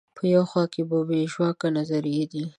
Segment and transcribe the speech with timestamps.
[0.17, 2.43] په یوه خوا کې مو بې ژواکه نظریې دي.